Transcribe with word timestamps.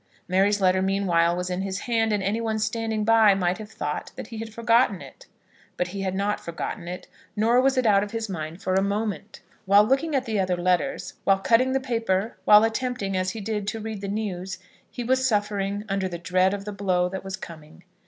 Mary's 0.27 0.59
letter 0.59 0.81
meanwhile 0.81 1.37
was 1.37 1.51
in 1.51 1.61
his 1.61 1.81
hand, 1.81 2.11
and 2.11 2.23
anyone 2.23 2.57
standing 2.57 3.03
by 3.03 3.35
might 3.35 3.59
have 3.59 3.69
thought 3.71 4.11
that 4.15 4.29
he 4.29 4.39
had 4.39 4.51
forgotten 4.51 4.99
it. 4.99 5.27
But 5.77 5.89
he 5.89 6.01
had 6.01 6.15
not 6.15 6.39
forgotten 6.39 6.87
it, 6.87 7.05
nor 7.35 7.61
was 7.61 7.77
it 7.77 7.85
out 7.85 8.01
of 8.01 8.09
his 8.09 8.27
mind 8.27 8.63
for 8.63 8.73
a 8.73 8.81
moment. 8.81 9.41
While 9.67 9.83
looking 9.83 10.15
at 10.15 10.25
the 10.25 10.39
other 10.39 10.57
letters, 10.57 11.13
while 11.23 11.37
cutting 11.37 11.73
the 11.73 11.79
paper, 11.79 12.35
while 12.45 12.63
attempting, 12.63 13.15
as 13.15 13.29
he 13.29 13.41
did, 13.41 13.67
to 13.67 13.79
read 13.79 14.01
the 14.01 14.07
news, 14.07 14.57
he 14.89 15.03
was 15.03 15.27
suffering 15.27 15.83
under 15.87 16.09
the 16.09 16.17
dread 16.17 16.55
of 16.55 16.65
the 16.65 16.73
blow 16.73 17.07
that 17.07 17.23
was 17.23 17.35
coming. 17.37 17.83